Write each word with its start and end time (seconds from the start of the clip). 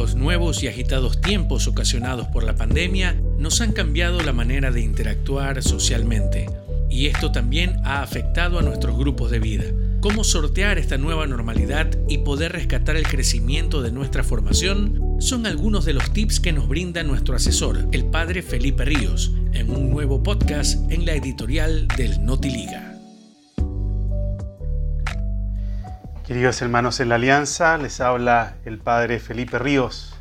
Los 0.00 0.14
nuevos 0.14 0.62
y 0.62 0.66
agitados 0.66 1.20
tiempos 1.20 1.66
ocasionados 1.66 2.26
por 2.28 2.42
la 2.42 2.56
pandemia 2.56 3.20
nos 3.38 3.60
han 3.60 3.72
cambiado 3.72 4.22
la 4.22 4.32
manera 4.32 4.70
de 4.70 4.80
interactuar 4.80 5.62
socialmente, 5.62 6.48
y 6.88 7.08
esto 7.08 7.32
también 7.32 7.76
ha 7.84 8.00
afectado 8.00 8.58
a 8.58 8.62
nuestros 8.62 8.96
grupos 8.96 9.30
de 9.30 9.40
vida. 9.40 9.64
Cómo 10.00 10.24
sortear 10.24 10.78
esta 10.78 10.96
nueva 10.96 11.26
normalidad 11.26 11.90
y 12.08 12.16
poder 12.16 12.52
rescatar 12.52 12.96
el 12.96 13.06
crecimiento 13.06 13.82
de 13.82 13.92
nuestra 13.92 14.24
formación 14.24 15.18
son 15.20 15.44
algunos 15.44 15.84
de 15.84 15.92
los 15.92 16.10
tips 16.14 16.40
que 16.40 16.54
nos 16.54 16.66
brinda 16.66 17.02
nuestro 17.02 17.36
asesor, 17.36 17.86
el 17.92 18.06
padre 18.06 18.40
Felipe 18.40 18.86
Ríos, 18.86 19.32
en 19.52 19.68
un 19.68 19.90
nuevo 19.90 20.22
podcast 20.22 20.90
en 20.90 21.04
la 21.04 21.12
editorial 21.12 21.86
del 21.88 22.24
Notiliga. 22.24 22.89
Queridos 26.30 26.62
hermanos 26.62 27.00
en 27.00 27.08
la 27.08 27.16
Alianza, 27.16 27.76
les 27.76 28.00
habla 28.00 28.54
el 28.64 28.78
padre 28.78 29.18
Felipe 29.18 29.58
Ríos 29.58 30.16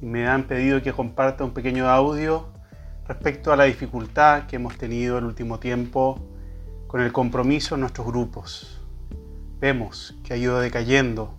y 0.00 0.06
me 0.06 0.26
han 0.26 0.48
pedido 0.48 0.82
que 0.82 0.92
comparta 0.92 1.44
un 1.44 1.54
pequeño 1.54 1.88
audio 1.88 2.52
respecto 3.06 3.52
a 3.52 3.56
la 3.56 3.62
dificultad 3.62 4.48
que 4.48 4.56
hemos 4.56 4.76
tenido 4.76 5.18
el 5.18 5.24
último 5.24 5.60
tiempo 5.60 6.18
con 6.88 7.00
el 7.00 7.12
compromiso 7.12 7.76
en 7.76 7.82
nuestros 7.82 8.08
grupos. 8.08 8.80
Vemos 9.60 10.16
que 10.24 10.34
ha 10.34 10.36
ido 10.36 10.58
decayendo. 10.58 11.32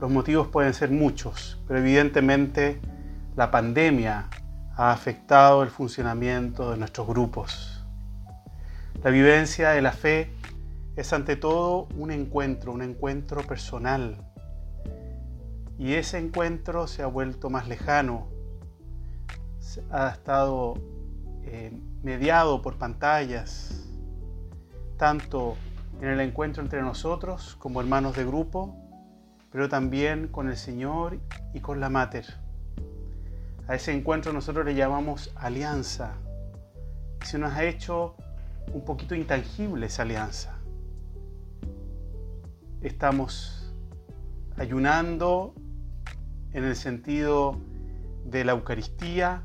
Los 0.00 0.10
motivos 0.10 0.48
pueden 0.48 0.72
ser 0.72 0.90
muchos, 0.90 1.60
pero 1.68 1.80
evidentemente 1.80 2.80
la 3.36 3.50
pandemia 3.50 4.30
ha 4.74 4.90
afectado 4.90 5.62
el 5.62 5.68
funcionamiento 5.68 6.70
de 6.70 6.78
nuestros 6.78 7.06
grupos. 7.06 7.84
La 9.02 9.10
vivencia 9.10 9.72
de 9.72 9.82
la 9.82 9.92
fe 9.92 10.32
es 10.96 11.12
ante 11.12 11.36
todo 11.36 11.88
un 11.96 12.10
encuentro, 12.10 12.72
un 12.72 12.82
encuentro 12.82 13.42
personal. 13.42 14.16
Y 15.78 15.94
ese 15.94 16.18
encuentro 16.18 16.86
se 16.86 17.02
ha 17.02 17.06
vuelto 17.06 17.50
más 17.50 17.66
lejano, 17.68 18.28
ha 19.90 20.10
estado 20.10 20.74
eh, 21.42 21.72
mediado 22.02 22.62
por 22.62 22.78
pantallas, 22.78 23.88
tanto 24.96 25.56
en 26.00 26.08
el 26.08 26.20
encuentro 26.20 26.62
entre 26.62 26.80
nosotros 26.80 27.56
como 27.58 27.80
hermanos 27.80 28.14
de 28.16 28.24
grupo, 28.24 28.76
pero 29.50 29.68
también 29.68 30.28
con 30.28 30.48
el 30.48 30.56
Señor 30.56 31.18
y 31.52 31.60
con 31.60 31.80
la 31.80 31.88
Mater. 31.88 32.26
A 33.66 33.74
ese 33.74 33.92
encuentro 33.92 34.32
nosotros 34.32 34.64
le 34.64 34.74
llamamos 34.74 35.32
alianza. 35.34 36.14
Se 37.24 37.38
nos 37.38 37.52
ha 37.52 37.64
hecho 37.64 38.14
un 38.72 38.84
poquito 38.84 39.14
intangible 39.14 39.86
esa 39.86 40.02
alianza. 40.02 40.58
Estamos 42.84 43.72
ayunando 44.58 45.54
en 46.52 46.64
el 46.64 46.76
sentido 46.76 47.58
de 48.26 48.44
la 48.44 48.52
Eucaristía, 48.52 49.42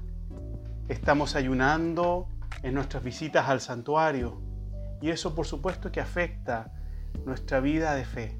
estamos 0.90 1.38
ayunando 1.38 2.28
en 2.64 2.74
nuestras 2.74 3.02
visitas 3.02 3.48
al 3.48 3.62
santuario 3.62 4.42
y 5.02 5.10
eso 5.12 5.36
por 5.36 5.46
supuesto 5.48 5.90
que 5.90 6.02
afecta 6.02 6.74
nuestra 7.26 7.62
vida 7.62 7.96
de 7.96 8.04
fe. 8.04 8.38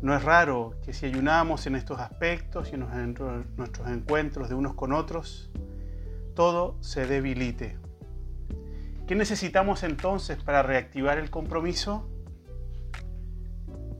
No 0.00 0.14
es 0.14 0.22
raro 0.22 0.76
que 0.84 0.92
si 0.92 1.06
ayunamos 1.06 1.66
en 1.66 1.74
estos 1.74 1.98
aspectos 1.98 2.70
y 2.70 2.76
en 2.76 3.14
nuestros 3.56 3.88
encuentros 3.88 4.48
de 4.48 4.54
unos 4.54 4.74
con 4.74 4.92
otros, 4.92 5.50
todo 6.36 6.76
se 6.80 7.06
debilite. 7.06 7.76
¿Qué 9.08 9.16
necesitamos 9.16 9.82
entonces 9.82 10.40
para 10.40 10.62
reactivar 10.62 11.18
el 11.18 11.30
compromiso? 11.30 12.08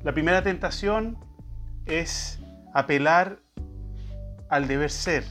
La 0.05 0.13
primera 0.13 0.43
tentación 0.43 1.17
es 1.87 2.39
apelar 2.75 3.39
al 4.51 4.69
deber 4.69 4.91
ser, 4.91 5.25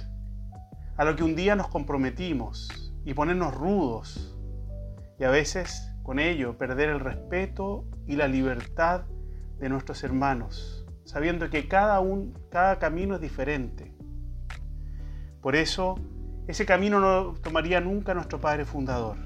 a 0.97 1.05
lo 1.05 1.15
que 1.15 1.23
un 1.23 1.35
día 1.35 1.55
nos 1.55 1.67
comprometimos 1.67 2.91
y 3.05 3.13
ponernos 3.13 3.53
rudos 3.53 4.35
y 5.19 5.25
a 5.25 5.29
veces 5.29 5.91
con 6.01 6.17
ello 6.17 6.57
perder 6.57 6.89
el 6.89 6.99
respeto 6.99 7.85
y 8.07 8.15
la 8.15 8.27
libertad 8.27 9.03
de 9.59 9.69
nuestros 9.69 10.03
hermanos, 10.03 10.87
sabiendo 11.05 11.51
que 11.51 11.67
cada, 11.67 11.99
un, 11.99 12.33
cada 12.49 12.79
camino 12.79 13.13
es 13.13 13.21
diferente. 13.21 13.93
Por 15.39 15.55
eso, 15.55 15.99
ese 16.47 16.65
camino 16.65 16.99
no 16.99 17.35
tomaría 17.35 17.79
nunca 17.79 18.15
nuestro 18.15 18.41
Padre 18.41 18.65
Fundador. 18.65 19.17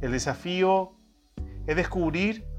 El 0.00 0.10
desafío 0.10 0.96
es 1.68 1.76
descubrir 1.76 2.51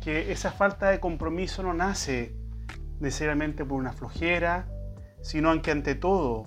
que 0.00 0.32
esa 0.32 0.50
falta 0.50 0.90
de 0.90 1.00
compromiso 1.00 1.62
no 1.62 1.74
nace 1.74 2.34
necesariamente 3.00 3.64
por 3.64 3.78
una 3.78 3.92
flojera, 3.92 4.68
sino 5.22 5.60
que 5.62 5.70
ante 5.70 5.94
todo 5.94 6.46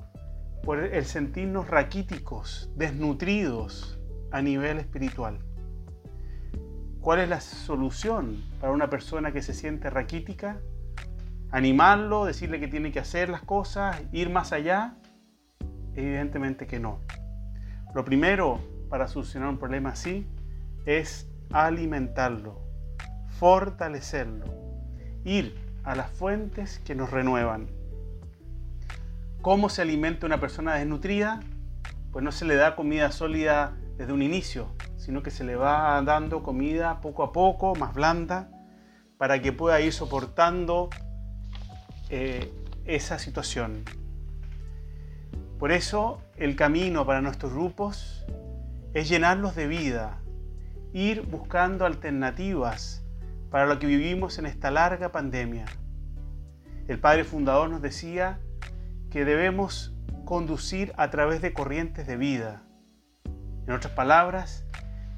por 0.64 0.80
el 0.80 1.06
sentirnos 1.06 1.70
raquíticos, 1.70 2.72
desnutridos 2.76 4.00
a 4.32 4.42
nivel 4.42 4.80
espiritual. 4.80 5.40
¿Cuál 7.02 7.20
es 7.20 7.30
la 7.30 7.42
solución 7.42 8.42
para 8.62 8.72
una 8.72 8.90
persona 8.90 9.34
que 9.34 9.42
se 9.42 9.54
siente 9.54 9.90
raquítica? 9.90 10.62
¿Animarlo, 11.52 12.26
decirle 12.26 12.62
que 12.62 12.70
tiene 12.70 12.92
que 12.94 13.00
hacer 13.00 13.30
las 13.30 13.42
cosas, 13.42 14.02
ir 14.14 14.30
más 14.30 14.54
allá? 14.54 14.96
Evidentemente 15.96 16.66
que 16.66 16.80
no. 16.80 17.02
Lo 17.94 18.06
primero 18.06 18.60
para 18.90 19.08
solucionar 19.08 19.50
un 19.50 19.58
problema 19.58 19.90
así 19.90 20.26
es 20.86 21.30
alimentarlo, 21.52 22.62
fortalecerlo, 23.44 24.46
ir 25.26 25.54
a 25.84 25.96
las 25.96 26.10
fuentes 26.12 26.80
que 26.80 26.96
nos 26.96 27.12
renuevan. 27.12 27.68
¿Cómo 29.42 29.68
se 29.68 29.82
alimenta 29.82 30.26
una 30.26 30.40
persona 30.40 30.76
desnutrida? 30.76 31.42
Pues 32.14 32.24
no 32.24 32.32
se 32.32 32.46
le 32.46 32.56
da 32.56 32.78
comida 32.78 33.12
sólida 33.12 33.76
desde 33.98 34.14
un 34.14 34.22
inicio, 34.22 34.70
sino 34.96 35.24
que 35.24 35.30
se 35.30 35.44
le 35.44 35.58
va 35.58 36.02
dando 36.04 36.42
comida 36.42 37.02
poco 37.02 37.22
a 37.22 37.34
poco, 37.34 37.76
más 37.76 37.94
blanda, 37.94 38.50
para 39.18 39.42
que 39.42 39.52
pueda 39.52 39.82
ir 39.82 39.92
soportando 39.92 40.90
eh, 42.10 42.50
esa 42.86 43.20
situación. 43.20 43.84
Por 45.60 45.74
eso 45.74 46.22
el 46.38 46.56
camino 46.56 47.06
para 47.06 47.20
nuestros 47.20 47.52
grupos 47.52 48.26
es 48.94 49.10
llenarlos 49.10 49.54
de 49.54 49.68
vida, 49.68 50.22
ir 50.94 51.24
buscando 51.24 51.86
alternativas 51.86 53.03
para 53.54 53.68
lo 53.68 53.78
que 53.78 53.86
vivimos 53.86 54.40
en 54.40 54.48
esta 54.48 54.72
larga 54.72 55.12
pandemia. 55.12 55.66
El 56.88 56.98
padre 57.00 57.24
fundador 57.24 57.70
nos 57.70 57.84
decía 57.84 58.40
que 59.12 59.26
debemos 59.26 59.96
conducir 60.26 60.92
a 60.98 61.12
través 61.12 61.40
de 61.44 61.54
corrientes 61.54 62.08
de 62.08 62.18
vida. 62.18 62.64
En 63.68 63.74
otras 63.74 63.94
palabras, 63.94 64.66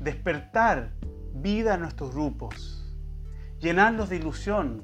despertar 0.02 0.92
vida 1.34 1.76
a 1.76 1.78
nuestros 1.78 2.14
grupos, 2.14 2.94
llenarlos 3.62 4.10
de 4.10 4.18
ilusión, 4.18 4.84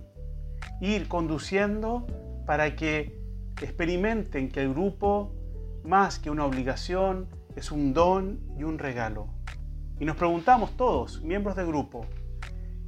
ir 0.79 1.09
conduciendo 1.09 2.07
para 2.45 2.77
que 2.77 3.21
experimenten 3.61 4.47
que 4.47 4.61
el 4.61 4.69
grupo, 4.69 5.35
más 5.83 6.19
que 6.19 6.29
una 6.29 6.45
obligación, 6.45 7.27
es 7.57 7.69
un 7.69 7.93
don 7.93 8.39
y 8.57 8.63
un 8.63 8.79
regalo. 8.79 9.27
Y 9.99 10.05
nos 10.05 10.15
preguntamos 10.15 10.77
todos, 10.77 11.21
miembros 11.21 11.57
del 11.57 11.67
grupo, 11.67 12.05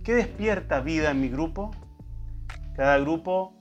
¿qué 0.04 0.14
despierta 0.14 0.82
vida 0.82 1.12
en 1.12 1.22
mi 1.22 1.30
grupo? 1.30 1.72
Cada 2.76 2.98
grupo 2.98 3.54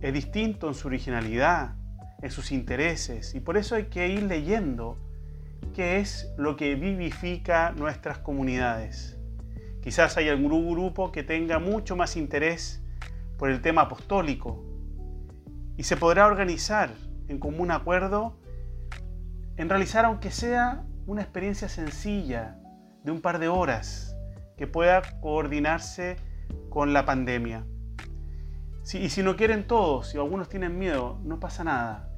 es 0.00 0.12
distinto 0.12 0.68
en 0.68 0.74
su 0.74 0.86
originalidad, 0.86 1.74
en 2.22 2.30
sus 2.30 2.52
intereses, 2.52 3.34
y 3.34 3.40
por 3.40 3.56
eso 3.56 3.74
hay 3.74 3.86
que 3.86 4.08
ir 4.08 4.22
leyendo 4.22 4.96
qué 5.74 5.98
es 5.98 6.32
lo 6.36 6.56
que 6.56 6.76
vivifica 6.76 7.72
nuestras 7.72 8.18
comunidades. 8.18 9.18
Quizás 9.82 10.16
hay 10.16 10.28
algún 10.28 10.70
grupo 10.70 11.10
que 11.10 11.24
tenga 11.24 11.58
mucho 11.58 11.96
más 11.96 12.16
interés 12.16 12.82
por 13.36 13.50
el 13.50 13.60
tema 13.60 13.82
apostólico 13.82 14.64
y 15.76 15.84
se 15.84 15.96
podrá 15.96 16.26
organizar 16.26 16.90
en 17.28 17.38
común 17.38 17.70
acuerdo 17.70 18.38
en 19.56 19.68
realizar 19.68 20.04
aunque 20.04 20.30
sea 20.30 20.84
una 21.06 21.22
experiencia 21.22 21.68
sencilla 21.68 22.58
de 23.02 23.10
un 23.10 23.20
par 23.20 23.38
de 23.38 23.48
horas 23.48 24.17
que 24.58 24.66
pueda 24.66 25.00
coordinarse 25.20 26.16
con 26.68 26.92
la 26.92 27.06
pandemia 27.06 27.64
y 28.94 29.10
si 29.10 29.22
no 29.22 29.36
quieren 29.36 29.66
todos, 29.66 30.08
si 30.08 30.16
algunos 30.16 30.48
tienen 30.48 30.78
miedo, 30.78 31.20
no 31.22 31.38
pasa 31.38 31.62
nada. 31.62 32.08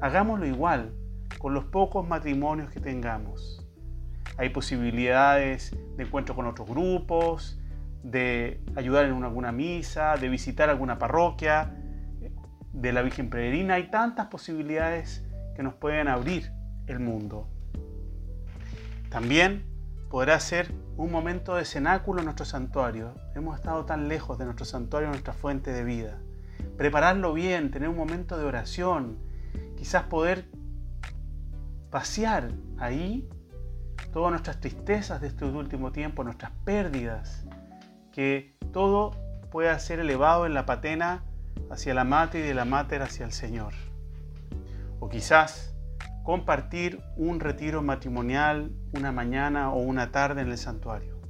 Hagámoslo 0.00 0.46
igual, 0.46 0.94
con 1.38 1.54
los 1.54 1.64
pocos 1.64 2.06
matrimonios 2.06 2.70
que 2.70 2.78
tengamos. 2.78 3.66
Hay 4.36 4.50
posibilidades 4.50 5.76
de 5.96 6.04
encuentro 6.04 6.36
con 6.36 6.46
otros 6.46 6.68
grupos, 6.68 7.58
de 8.04 8.62
ayudar 8.76 9.06
en 9.06 9.24
alguna 9.24 9.50
misa, 9.50 10.16
de 10.16 10.28
visitar 10.28 10.70
alguna 10.70 10.98
parroquia, 10.98 11.74
de 12.72 12.92
la 12.92 13.02
Virgen 13.02 13.28
Peregrina. 13.28 13.74
Hay 13.74 13.90
tantas 13.90 14.28
posibilidades 14.28 15.26
que 15.56 15.64
nos 15.64 15.74
pueden 15.74 16.06
abrir 16.06 16.52
el 16.86 17.00
mundo. 17.00 17.48
También 19.08 19.64
podrá 20.10 20.40
ser 20.40 20.74
un 20.96 21.12
momento 21.12 21.54
de 21.54 21.64
cenáculo 21.64 22.18
en 22.18 22.24
nuestro 22.24 22.44
santuario. 22.44 23.14
Hemos 23.36 23.56
estado 23.56 23.84
tan 23.86 24.08
lejos 24.08 24.36
de 24.38 24.44
nuestro 24.44 24.66
santuario, 24.66 25.08
nuestra 25.08 25.32
fuente 25.32 25.72
de 25.72 25.84
vida. 25.84 26.18
prepararlo 26.76 27.32
bien, 27.32 27.70
tener 27.70 27.88
un 27.88 27.96
momento 27.96 28.36
de 28.38 28.44
oración, 28.44 29.18
quizás 29.76 30.04
poder 30.04 30.46
pasear 31.90 32.50
ahí 32.78 33.28
todas 34.12 34.30
nuestras 34.30 34.60
tristezas 34.60 35.20
de 35.20 35.28
este 35.28 35.44
último 35.44 35.92
tiempo, 35.92 36.24
nuestras 36.24 36.50
pérdidas, 36.64 37.46
que 38.12 38.56
todo 38.72 39.12
pueda 39.50 39.78
ser 39.78 40.00
elevado 40.00 40.44
en 40.44 40.54
la 40.54 40.66
patena 40.66 41.22
hacia 41.70 41.94
la 41.94 42.04
mate 42.04 42.40
y 42.40 42.42
de 42.42 42.54
la 42.54 42.64
mater 42.64 43.02
hacia 43.02 43.24
el 43.24 43.32
Señor. 43.32 43.74
O 44.98 45.08
quizás 45.08 45.74
compartir 46.24 47.00
un 47.16 47.40
retiro 47.40 47.82
matrimonial 47.82 48.70
una 48.92 49.12
mañana 49.12 49.72
o 49.72 49.78
una 49.78 50.10
tarde 50.10 50.42
en 50.42 50.48
el 50.48 50.58
santuario. 50.58 51.20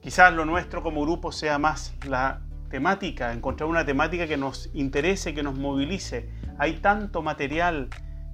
Quizás 0.00 0.32
lo 0.32 0.44
nuestro 0.44 0.82
como 0.82 1.02
grupo 1.02 1.32
sea 1.32 1.58
más 1.58 1.94
la 2.06 2.42
temática, 2.70 3.32
encontrar 3.32 3.68
una 3.68 3.84
temática 3.84 4.26
que 4.26 4.36
nos 4.36 4.70
interese, 4.74 5.34
que 5.34 5.42
nos 5.42 5.58
movilice. 5.58 6.30
Hay 6.58 6.74
tanto 6.74 7.22
material 7.22 7.88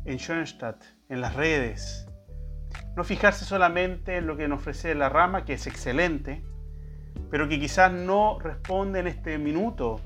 en 0.05 0.19
Schoenstatt, 0.19 0.83
en 1.09 1.21
las 1.21 1.35
redes. 1.35 2.07
No 2.97 3.05
fijarse 3.05 3.45
solamente 3.45 4.17
en 4.17 4.27
lo 4.27 4.37
que 4.37 4.49
nos 4.49 4.61
ofrece 4.61 4.95
la 4.95 5.09
rama, 5.09 5.45
que 5.45 5.55
es 5.55 5.67
excelente, 5.67 6.45
pero 7.31 7.49
que 7.49 7.59
quizás 7.59 7.91
no 7.93 8.39
responde 8.39 9.01
en 9.01 9.07
este 9.07 9.39
minuto 9.39 10.01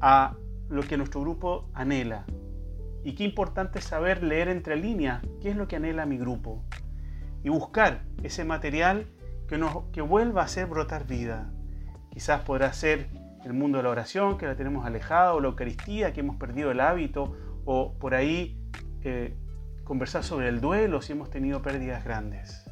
a 0.00 0.36
lo 0.68 0.82
que 0.82 0.96
nuestro 0.96 1.20
grupo 1.20 1.70
anhela. 1.74 2.24
Y 3.04 3.14
qué 3.14 3.24
importante 3.24 3.80
saber 3.80 4.22
leer 4.22 4.48
entre 4.48 4.76
líneas 4.76 5.22
qué 5.40 5.50
es 5.50 5.56
lo 5.56 5.68
que 5.68 5.76
anhela 5.76 6.06
mi 6.06 6.18
grupo. 6.18 6.64
Y 7.42 7.50
buscar 7.50 8.02
ese 8.22 8.44
material 8.44 9.06
que, 9.46 9.58
nos, 9.58 9.84
que 9.92 10.00
vuelva 10.00 10.42
a 10.42 10.44
hacer 10.46 10.66
brotar 10.66 11.06
vida. 11.06 11.52
Quizás 12.10 12.40
podrá 12.40 12.72
ser 12.72 13.08
el 13.44 13.52
mundo 13.52 13.78
de 13.78 13.84
la 13.84 13.90
oración, 13.90 14.38
que 14.38 14.46
la 14.46 14.56
tenemos 14.56 14.86
alejada, 14.86 15.34
o 15.34 15.40
la 15.40 15.48
Eucaristía, 15.48 16.12
que 16.12 16.20
hemos 16.20 16.36
perdido 16.36 16.70
el 16.70 16.80
hábito, 16.80 17.36
o 17.66 17.92
por 17.98 18.14
ahí 18.14 18.58
eh, 19.02 19.36
conversar 19.84 20.24
sobre 20.24 20.48
el 20.48 20.60
duelo 20.60 21.02
si 21.02 21.12
hemos 21.12 21.28
tenido 21.28 21.60
pérdidas 21.60 22.04
grandes. 22.04 22.64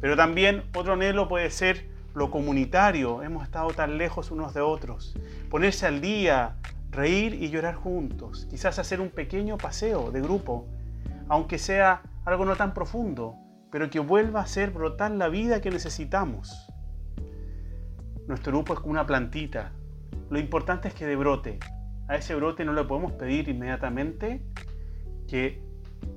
Pero 0.00 0.16
también 0.16 0.64
otro 0.74 0.94
anhelo 0.94 1.28
puede 1.28 1.50
ser 1.50 1.88
lo 2.14 2.30
comunitario, 2.30 3.22
hemos 3.22 3.44
estado 3.44 3.70
tan 3.70 3.98
lejos 3.98 4.30
unos 4.30 4.54
de 4.54 4.60
otros. 4.60 5.16
Ponerse 5.50 5.86
al 5.86 6.00
día, 6.00 6.56
reír 6.94 7.34
y 7.34 7.50
llorar 7.50 7.74
juntos, 7.74 8.46
quizás 8.50 8.78
hacer 8.78 9.00
un 9.00 9.10
pequeño 9.10 9.58
paseo 9.58 10.10
de 10.10 10.20
grupo, 10.20 10.66
aunque 11.28 11.58
sea 11.58 12.02
algo 12.24 12.44
no 12.44 12.56
tan 12.56 12.72
profundo, 12.74 13.36
pero 13.70 13.90
que 13.90 13.98
vuelva 13.98 14.40
a 14.40 14.46
ser 14.46 14.70
brotar 14.70 15.10
la 15.10 15.28
vida 15.28 15.60
que 15.60 15.70
necesitamos. 15.70 16.68
Nuestro 18.26 18.52
grupo 18.52 18.72
es 18.72 18.80
como 18.80 18.92
una 18.92 19.06
plantita. 19.06 19.72
Lo 20.30 20.38
importante 20.38 20.88
es 20.88 20.94
que 20.94 21.06
de 21.06 21.16
brote. 21.16 21.58
A 22.08 22.16
ese 22.16 22.34
brote 22.34 22.64
no 22.64 22.72
le 22.72 22.84
podemos 22.84 23.12
pedir 23.12 23.48
inmediatamente 23.48 24.42
que 25.28 25.62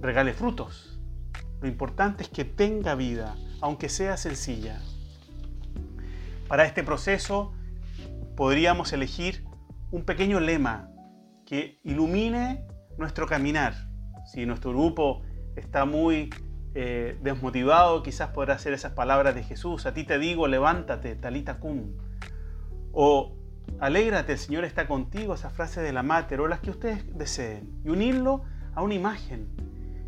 regale 0.02 0.34
frutos. 0.34 1.00
Lo 1.62 1.68
importante 1.68 2.24
es 2.24 2.30
que 2.30 2.46
tenga 2.46 2.96
vida, 2.96 3.36
aunque 3.62 3.90
sea 3.90 4.16
sencilla. 4.16 4.80
Para 6.48 6.66
este 6.66 6.84
proceso 6.84 7.54
podríamos 8.36 8.94
elegir 8.94 9.44
un 9.92 10.04
pequeño 10.04 10.40
lema 10.40 10.90
que 11.46 11.80
ilumine 11.84 12.66
nuestro 12.98 13.26
caminar. 13.26 13.74
Si 14.26 14.46
nuestro 14.46 14.72
grupo 14.72 15.22
está 15.56 15.86
muy 15.86 16.30
eh, 16.76 17.18
desmotivado, 17.22 18.04
quizás 18.04 18.30
podrá 18.30 18.56
hacer 18.56 18.74
esas 18.74 18.92
palabras 18.92 19.34
de 19.34 19.44
Jesús. 19.44 19.86
A 19.86 19.94
ti 19.94 20.04
te 20.04 20.20
digo, 20.20 20.48
levántate, 20.48 21.16
talita 21.16 21.60
cum. 21.60 21.94
O 22.92 23.38
alégrate, 23.80 24.34
el 24.34 24.40
Señor 24.40 24.66
está 24.66 24.88
contigo, 24.88 25.34
esa 25.34 25.50
frase 25.50 25.82
de 25.82 25.94
la 25.94 26.04
mater, 26.04 26.42
o 26.42 26.48
las 26.48 26.60
que 26.60 26.72
ustedes 26.72 27.18
deseen. 27.18 27.82
Y 27.86 27.90
unirlo 27.90 28.44
a 28.76 28.82
una 28.82 28.94
imagen. 28.94 29.48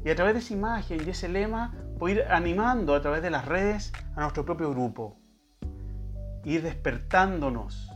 Y 0.03 0.09
a 0.09 0.15
través 0.15 0.33
de 0.33 0.39
esa 0.39 0.53
imagen 0.53 1.01
y 1.05 1.09
ese 1.09 1.29
lema, 1.29 1.73
poder 1.97 2.17
ir 2.17 2.23
animando 2.29 2.95
a 2.95 3.01
través 3.01 3.21
de 3.21 3.29
las 3.29 3.45
redes 3.45 3.93
a 4.15 4.21
nuestro 4.21 4.45
propio 4.45 4.71
grupo. 4.71 5.19
Ir 6.43 6.63
despertándonos 6.63 7.89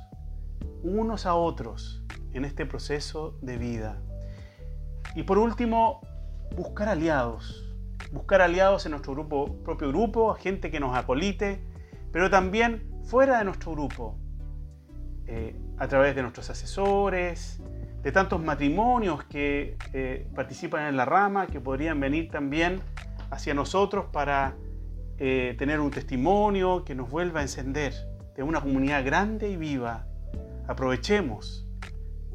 unos 0.84 1.26
a 1.26 1.36
otros 1.36 2.04
en 2.34 2.46
este 2.46 2.66
proceso 2.66 3.38
de 3.42 3.58
vida. 3.58 4.02
Y 5.16 5.24
por 5.24 5.38
último, 5.38 6.02
buscar 6.56 6.90
aliados 6.90 7.64
buscar 8.14 8.42
aliados 8.42 8.86
en 8.86 8.92
nuestro 8.92 9.14
grupo, 9.14 9.58
propio 9.64 9.90
grupo, 9.90 10.34
gente 10.36 10.70
que 10.70 10.80
nos 10.80 10.96
acolite, 10.96 11.60
pero 12.12 12.30
también 12.30 12.88
fuera 13.04 13.40
de 13.40 13.46
nuestro 13.46 13.72
grupo, 13.72 14.18
eh, 15.26 15.56
a 15.78 15.88
través 15.88 16.16
de 16.16 16.22
nuestros 16.22 16.50
asesores, 16.50 17.60
de 18.04 18.12
tantos 18.12 18.42
matrimonios 18.42 19.24
que 19.24 19.78
eh, 19.94 20.28
participan 20.36 20.88
en 20.88 20.98
la 20.98 21.06
rama, 21.06 21.48
que 21.48 21.60
podrían 21.60 22.00
venir 22.00 22.30
también 22.30 22.82
hacia 23.32 23.54
nosotros 23.54 24.06
para 24.12 24.56
eh, 25.18 25.56
tener 25.58 25.80
un 25.80 25.90
testimonio 25.90 26.84
que 26.86 26.94
nos 26.94 27.10
vuelva 27.10 27.40
a 27.40 27.44
encender 27.44 27.94
de 28.36 28.44
una 28.44 28.62
comunidad 28.62 29.04
grande 29.04 29.50
y 29.50 29.58
viva. 29.58 30.06
Aprovechemos 30.68 31.68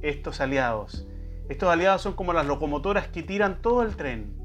estos 0.02 0.40
aliados. 0.40 1.06
Estos 1.48 1.68
aliados 1.68 2.02
son 2.02 2.14
como 2.14 2.32
las 2.32 2.46
locomotoras 2.46 3.08
que 3.08 3.22
tiran 3.22 3.62
todo 3.62 3.82
el 3.82 3.96
tren 3.96 4.38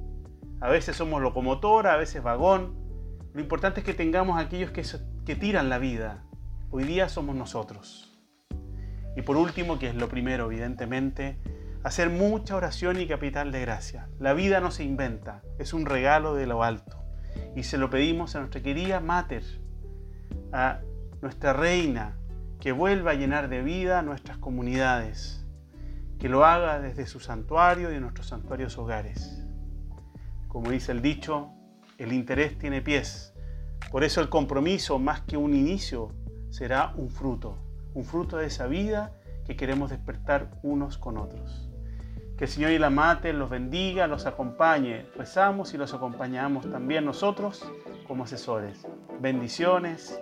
a 0.64 0.70
veces 0.70 0.96
somos 0.96 1.22
locomotora, 1.22 1.94
a 1.94 1.98
veces 1.98 2.24
vagón. 2.24 2.74
Lo 3.34 3.42
importante 3.42 3.82
es 3.82 3.86
que 3.86 3.94
tengamos 3.94 4.40
aquellos 4.42 4.72
que, 4.72 4.82
que 5.26 5.36
tiran 5.36 5.68
la 5.68 5.78
vida. 5.78 6.24
Hoy 6.70 6.86
día 6.86 7.10
somos 7.10 7.36
nosotros. 7.36 8.18
Y 9.18 9.24
por 9.24 9.36
último, 9.36 9.78
que 9.78 9.90
es 9.90 9.96
lo 9.96 10.08
primero, 10.08 10.46
evidentemente, 10.46 11.38
hacer 11.84 12.10
mucha 12.10 12.56
oración 12.56 12.98
y 13.02 13.08
capital 13.08 13.52
de 13.52 13.60
gracia. 13.60 14.08
La 14.20 14.34
vida 14.34 14.62
no 14.62 14.72
se 14.72 14.86
inventa, 14.86 15.44
es 15.60 15.74
un 15.74 15.86
regalo 15.86 16.34
de 16.34 16.48
lo 16.48 16.64
alto. 16.64 17.04
Y 17.58 17.64
se 17.64 17.78
lo 17.78 17.90
pedimos 17.90 18.38
a 18.38 18.40
nuestra 18.40 18.62
querida 18.62 19.02
Mater, 19.02 19.44
a 20.54 20.80
nuestra 21.22 21.52
reina, 21.52 22.18
que 22.64 22.72
vuelva 22.72 23.12
a 23.12 23.16
llenar 23.16 23.50
de 23.50 23.62
vida 23.62 24.02
nuestras 24.04 24.38
comunidades, 24.38 25.46
que 26.18 26.30
lo 26.30 26.46
haga 26.46 26.80
desde 26.80 27.08
su 27.08 27.20
santuario 27.20 27.90
y 27.90 27.96
de 27.96 28.00
nuestros 28.00 28.28
santuarios 28.28 28.78
hogares. 28.78 29.46
Como 30.48 30.72
dice 30.72 30.94
el 30.94 31.02
dicho, 31.02 31.50
el 31.98 32.14
interés 32.14 32.58
tiene 32.58 32.82
pies. 32.82 33.34
Por 33.92 34.06
eso 34.06 34.22
el 34.22 34.30
compromiso, 34.30 34.98
más 34.98 35.20
que 35.20 35.36
un 35.36 35.54
inicio, 35.54 36.14
será 36.52 36.94
un 36.96 37.12
fruto, 37.12 37.58
un 37.96 38.06
fruto 38.06 38.38
de 38.38 38.46
esa 38.46 38.66
vida 38.66 39.12
que 39.46 39.58
queremos 39.58 39.90
despertar 39.90 40.50
unos 40.64 40.98
con 40.98 41.18
otros. 41.18 41.70
Que 42.38 42.46
el 42.46 42.50
Señor 42.50 42.72
y 42.72 42.80
la 42.80 42.90
Mate 42.90 43.34
los 43.34 43.50
bendiga, 43.50 44.08
los 44.08 44.26
acompañe. 44.26 45.06
Rezamos 45.18 45.74
y 45.74 45.78
los 45.78 45.94
acompañamos 45.94 46.72
también 46.72 47.04
nosotros 47.04 47.70
como 48.08 48.24
asesores. 48.24 48.88
Bendiciones 49.20 50.18